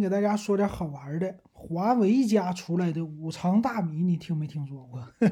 [0.00, 5.06] 给大家说点好玩的，华为家出来的五常大米，你听没听说过？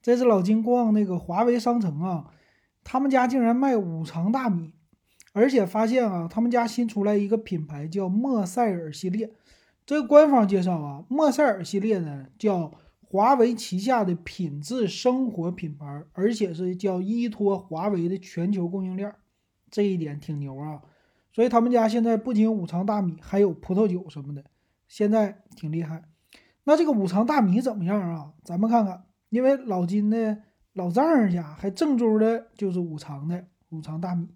[0.00, 2.32] 这是老金逛那个华为商城啊，
[2.84, 4.72] 他们家竟然卖五常大米，
[5.32, 9.32] 而且发现啊，他们家新出来一个品牌叫莫塞尔系列。
[9.84, 12.72] 这个官方介绍啊，莫塞尔系列呢叫
[13.02, 19.12] 华为旗下的品质生活品牌，而且是叫依托华为的全球供应链，
[19.68, 20.80] 这一点挺牛啊。
[21.32, 24.44] 所以他们家现在不仅有五常大米，还有葡萄酒什么的，
[24.88, 26.02] 现在挺厉害。
[26.64, 28.32] 那这个五常大米怎么样啊？
[28.44, 34.28] 咱们看看，因为老金的老丈人家还郑州的就是五常的五常大米。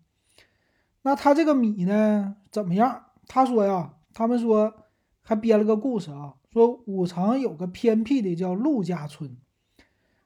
[1.02, 3.04] 那他这个米呢怎么样？
[3.26, 4.72] 他说呀，他们说
[5.20, 9.36] 还编了个故事啊，说五常有个偏僻的叫陆家村，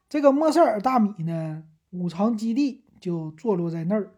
[0.08, 4.14] 这个莫塞尔大米呢，五常基地就坐落在那儿。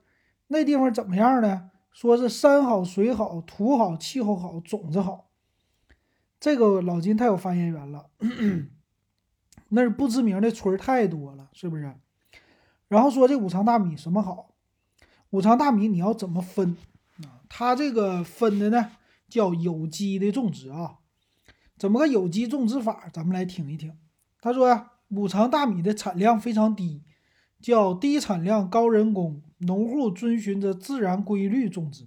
[0.48, 1.70] 那地方怎么样呢？
[1.92, 5.30] 说是山好水好土好气候好种子好，
[6.38, 8.10] 这个老金太有发言权了。
[9.72, 11.94] 那儿不知名的村太多了，是不是？
[12.88, 14.54] 然后说这五常大米什么好？
[15.30, 16.76] 五常大米你要怎么分
[17.22, 17.42] 啊？
[17.48, 18.92] 它这个分的呢
[19.28, 20.96] 叫有机的种植啊。
[21.76, 23.08] 怎么个有机种植法？
[23.12, 23.96] 咱们来听一听。
[24.40, 27.02] 他说呀，五常大米的产量非常低。
[27.60, 32.06] 叫低产量高人工，农户遵循着自然规律种植，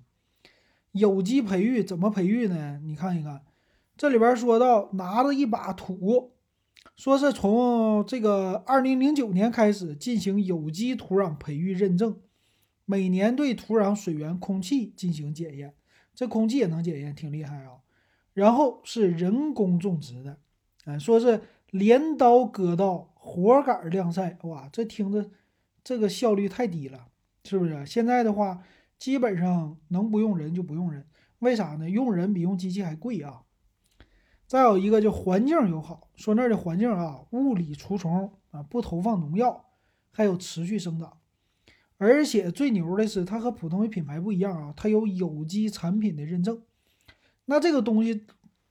[0.91, 2.79] 有机培育怎么培育呢？
[2.83, 3.43] 你看一看，
[3.95, 6.31] 这里边说到拿着一把土，
[6.95, 12.19] 说是从这个二零零九年开始进行有机土壤培育认证，
[12.85, 15.75] 每年对土壤水源、空气进行检验，
[16.15, 17.77] 这空气也能检验，挺厉害啊。
[18.33, 20.39] 然后是人工种植的，
[20.85, 25.29] 哎，说是镰刀割稻，活杆晾晒，哇，这听着。
[25.83, 27.07] 这个效率太低了，
[27.43, 27.85] 是不是？
[27.85, 28.63] 现在的话，
[28.97, 31.05] 基本上能不用人就不用人，
[31.39, 31.89] 为啥呢？
[31.89, 33.43] 用人比用机器还贵啊。
[34.47, 39.65] 再有一个就环境友好，说那儿的环境啊，物理除虫啊，不投放农药，
[40.11, 41.17] 还有持续生长。
[41.97, 46.61] 而且最牛的是，它和普通的品牌不一样啊，它有有机产品的认证。
[47.45, 48.25] 那这个东西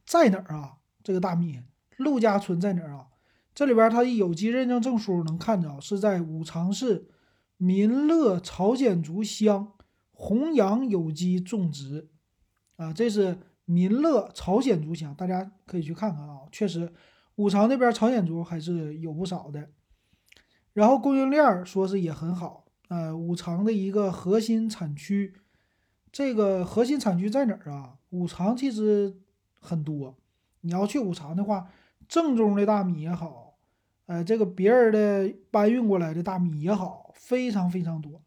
[0.06, 0.78] 在哪儿啊？
[1.02, 1.60] 这个大米
[1.96, 3.08] 陆家村在哪儿啊？
[3.54, 7.08] 这里边它的有机认证证书能看着是在五常市
[7.58, 9.74] 民乐朝鲜族乡
[10.10, 12.08] 弘扬有机种植
[12.76, 16.40] 啊，这是民乐朝鲜族乡，大家可以去看看啊。
[16.50, 16.92] 确实，
[17.36, 19.68] 五常那边朝鲜族还是有不少的。
[20.72, 25.34] 然后供应链说是也很好，呃，五常的一个核心产区，
[26.10, 27.96] 这个核心产区在哪儿啊？
[28.10, 29.14] 五常其实
[29.60, 30.16] 很多，
[30.62, 31.68] 你要去五常的话。
[32.08, 33.54] 正宗的大米也好，
[34.06, 38.20] 呃，这个别人的搬运过来的大米也好，非常非常多。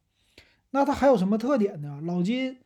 [0.72, 2.00] 那它还有什么特点呢？
[2.04, 2.58] 老金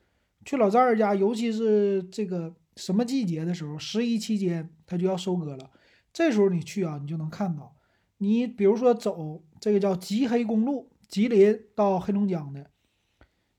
[0.45, 5.69] 去老丈人家，尤其是这个什么季节的时候，十一期间他就要收割了。
[6.11, 7.75] 这时候你去啊，你就能看到，
[8.17, 12.69] 你比如说走这个叫吉黑公路，吉林到黑龙江的，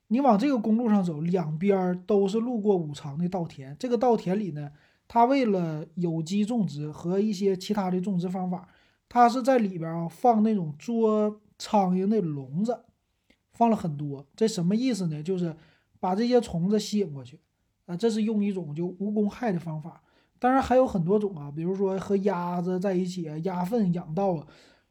[0.07, 4.71] 你往这个公路上走，两边都是路过五常的稻田，这个稻田里呢。
[5.13, 8.65] 它为了有机种植和一些其他的种植方法，
[9.09, 12.85] 它是在里边啊放那种捉苍蝇的笼子，
[13.51, 14.25] 放了很多。
[14.37, 15.21] 这什么意思呢？
[15.21, 15.53] 就是
[15.99, 17.37] 把这些虫子吸引过去
[17.87, 17.97] 啊。
[17.97, 20.01] 这是用一种就无公害的方法。
[20.39, 24.47] 当然还有很多种啊，比如说和鸭子在一起，鸭粪养稻啊，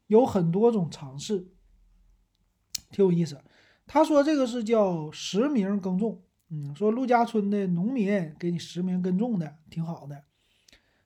[0.08, 1.48] 有很多种尝试，
[2.90, 3.40] 挺有意思。
[3.86, 6.20] 他说这个是叫实名耕种。
[6.52, 10.24] 嗯，说陆家村的农民给你实名耕种的挺好的，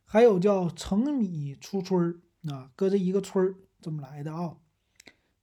[0.05, 4.57] 还有叫成米出村儿啊，搁这一个村儿这么来的啊。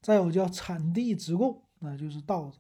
[0.02, 2.58] 再有叫产地直供，那就是稻子。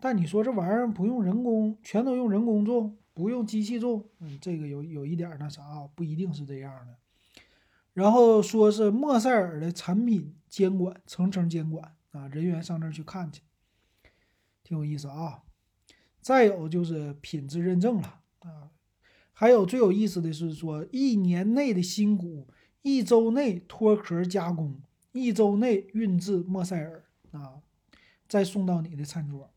[0.00, 6.96] 但你说这玩意儿不用人工，全都用人工种，不用机器种，嗯，这个有有一点那啥啊，不一定是这样的。
[7.92, 13.42] 然后说是莫塞尔的产品监管，层层监管啊，人员上那儿去看去，
[14.64, 15.42] 挺有意思啊。
[16.22, 18.70] 再有就是品质认证了啊，
[19.32, 22.46] 还有最有意思的是说，一年内的新股，
[22.82, 24.80] 一周内脱壳加工，
[25.10, 27.60] 一周内运至莫塞尔啊，
[28.28, 29.52] 再送到你的餐桌，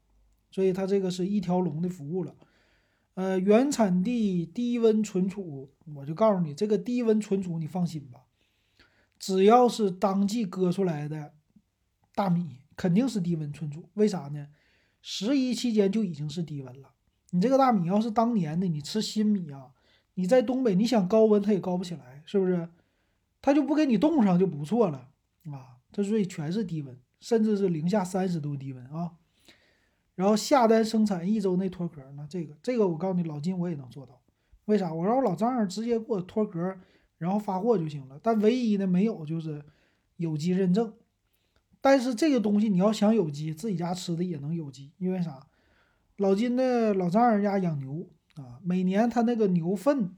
[0.49, 2.35] 所以它这个是一条龙的服务了。
[3.13, 8.25] 呃，原产地低温存储，我就告诉你，这个低温存储你放心吧，
[9.19, 11.33] 只要是当季割出来的
[12.15, 13.87] 大米，肯定是低温存储。
[13.93, 14.47] 为啥呢？
[15.07, 16.89] 十一期间就已经是低温了。
[17.29, 19.67] 你这个大米要是当年的，你吃新米啊，
[20.15, 22.67] 你在东北，你想高温它也高不起来，是不是？
[23.39, 25.09] 它就不给你冻上就不错了
[25.43, 25.77] 啊。
[25.91, 29.11] 这所以全是低温，甚至是零下三十度低温啊。
[30.15, 34.19] 然后下单生产一周内脱壳，那这个这个我告诉你，老金我也能做到，
[34.65, 34.91] 为啥？
[34.91, 36.79] 我让我老丈人直接给我脱壳，
[37.19, 38.19] 然后发货就行了。
[38.23, 39.63] 但唯一的没有就是
[40.17, 40.91] 有机认证。
[41.85, 45.39] 但是这个东西你要想有机，自己家吃的也能有机，因为啥？
[46.17, 50.17] 老金的老丈人家养牛啊，每年他那个牛粪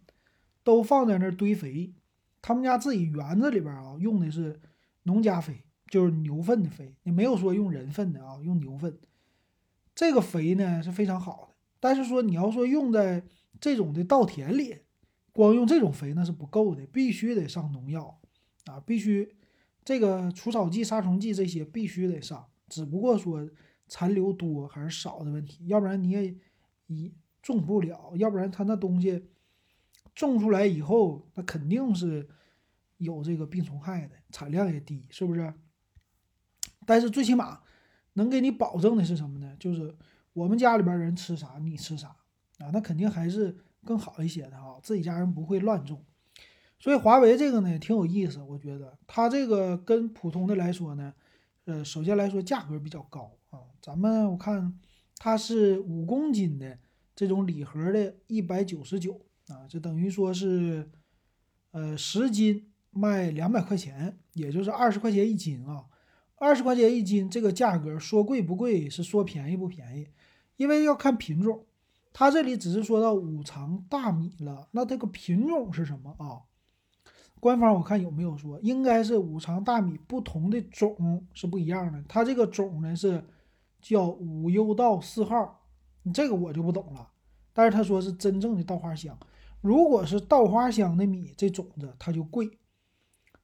[0.64, 1.94] 都放在那儿堆肥，
[2.42, 4.62] 他们家自己园子里边啊用的是
[5.04, 8.98] 农家肥，就是牛粪的肥，也没有说用人粪的啊，用牛粪。
[9.94, 13.22] 这个肥呢是非常好的，但是说你要说用在
[13.60, 14.84] 这种的稻田里，
[15.34, 18.22] 光用这种肥那是不够的，必须得上农药
[18.68, 19.36] 啊，必须
[19.88, 23.50] 这个除草剂、杀虫剂这些必须得上，只不过说。
[23.90, 26.36] 残留多还是少的问题，要不然你也
[26.88, 29.30] 一种不了，要不然它那东西
[30.14, 32.28] 种出来以后，那肯定是
[32.98, 35.54] 有这个病虫害的，产量也低，是不是？
[36.86, 37.62] 但是最起码
[38.16, 39.56] 能给你保证的是什么呢？
[39.58, 39.96] 就是
[40.34, 42.10] 我们家里边人吃啥你吃啥
[42.58, 46.04] 啊，那肯定还是更好一些的哈，自己家人不会乱种。
[46.80, 51.14] 所以华为这个呢挺有意思，我觉得它这个跟普通的来说呢，
[51.66, 53.32] 呃，首先来说价格比较高。
[53.50, 54.78] 啊，咱们我看
[55.18, 56.78] 它是五公斤的
[57.16, 60.92] 这种礼盒的，一百九十九啊，就等于说是，
[61.72, 65.86] 呃，十斤卖两百块钱，也就是二十块钱一斤啊，
[66.36, 70.10] 二十块钱一斤，这个价格说贵不贵，是说便宜不便宜，
[70.58, 71.66] 因为要看品种，
[72.12, 76.44] 它这里只是说到五常大米了，那这个品种是什么啊？
[77.40, 83.24] 官方我看有没有说，应该是五常大米不同的种是不一样的，它这个种呢是。
[83.80, 85.62] 叫五优稻四号，
[86.12, 87.10] 这个我就不懂了。
[87.54, 89.18] 但是他说是真正的稻花香，
[89.62, 92.50] 如果是稻花香的米，这种子它就贵。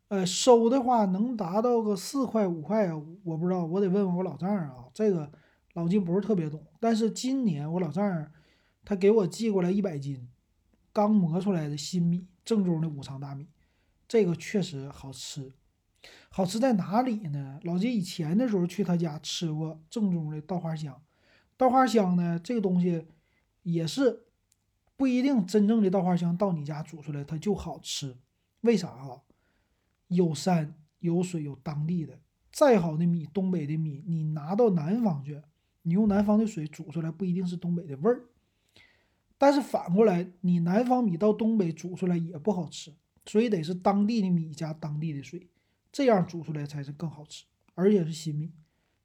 [0.07, 2.91] 呃，收的话能达到个四块五块，
[3.23, 4.87] 我不知道，我得问问我老丈人啊。
[4.91, 5.31] 这个
[5.75, 6.59] 老金不是特别懂。
[6.79, 8.31] 但是今年我老丈人
[8.83, 10.27] 他给我寄过来一百斤
[10.91, 13.47] 刚磨出来的新米，正宗的五常大米，
[14.07, 15.53] 这个确实好吃。
[16.29, 17.59] 好吃在哪里呢？
[17.63, 21.01] 老金以前的时候去他家吃过正宗的稻花香。
[21.55, 23.05] 稻花香呢，这个东西
[23.61, 24.23] 也是
[24.95, 28.17] 不一定真正的稻花香到你家煮出来它就好吃。
[28.61, 29.21] 为啥啊？
[30.07, 32.19] 有山有水有当地的，
[32.51, 35.41] 再好的米，东北的米，你拿到南方去，
[35.83, 38.25] 你用南方的水煮出来不一定是东北的味儿。
[39.37, 42.93] 但是反过来，你南方米到东北煮出来也不好吃，
[43.25, 45.47] 所以得是当地的米加当地的水。
[45.91, 48.51] 这样煮出来才是更好吃，而且是新米，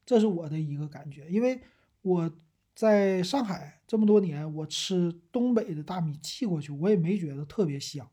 [0.07, 1.29] 这是我的一个感觉。
[1.29, 1.61] 因为
[2.01, 2.33] 我
[2.75, 8.09] 在上海这么多年，我吃东北的大米寄过去，我也没觉得特别香。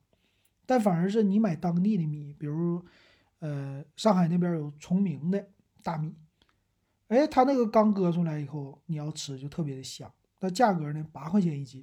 [0.66, 2.84] 但反而是你买当地的米，比如，
[3.40, 5.48] 呃，上海那边有崇明的
[5.82, 6.14] 大米，
[7.08, 10.12] 哎，它那个刚割出来以后，你要吃就特别的香。
[10.42, 11.82] 那价格呢，八块钱一斤，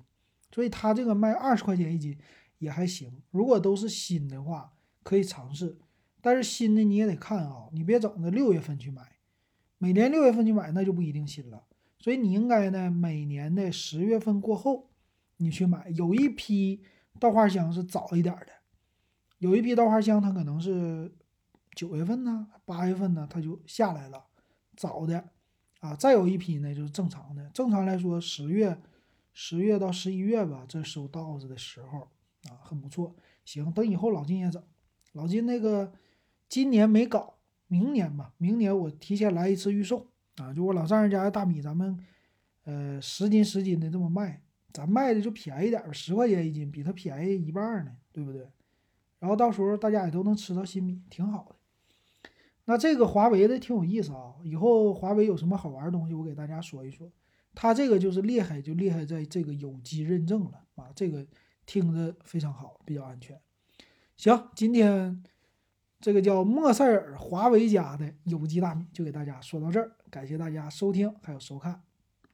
[0.50, 2.18] 所以它这个卖二十块钱一斤
[2.62, 3.20] 也还行。
[3.32, 4.72] 如果都是新的话，
[5.02, 5.76] 可以尝试。
[6.20, 9.02] 但是新的你也得看啊，你别整的六月份去买，
[9.78, 11.64] 每年六月份去买那就不一定新了。
[11.98, 14.88] 所以你应该呢，每年的十月份过后
[15.38, 15.88] 你去买。
[15.96, 16.80] 有一批
[17.18, 18.52] 稻花香是早一点的，
[19.38, 21.12] 有一批稻花香它可能是
[21.74, 24.26] 九月份呢、八月份呢它就下来了，
[24.76, 25.30] 早的
[25.80, 25.96] 啊。
[25.96, 28.80] 再有一批呢就是正常的，正常来说十月、
[29.32, 32.08] 十月到十一月吧，这收稻子的时候
[32.48, 33.14] 啊，很不错。
[33.44, 34.62] 行，等以后老金也整，
[35.12, 35.92] 老金那个。
[36.48, 40.06] 今年没搞，明年吧，明年我提前来一次预售
[40.36, 40.52] 啊！
[40.52, 41.98] 就我老丈人家的大米，咱们
[42.64, 48.46] 呃十斤十斤的这么卖，咱卖的就便宜点儿，十块钱一斤，比他便宜一半呢，对不对？
[49.18, 51.56] 然后到时候大家也都能吃到新米，挺好的。
[52.66, 57.10] 那这个华为的挺有意思啊，以后华为有什么好玩的东西，我给大家说一说。
[57.54, 61.26] 它这个就是厉害，就厉害在这个有机认证了啊，这个
[61.72, 63.40] 听着非常好，比较安全。
[64.14, 65.24] 行，今天。
[65.98, 71.80] 这个叫莫塞尔华为家的有机大米，就给大家说到这儿，感谢大家收听还有收看。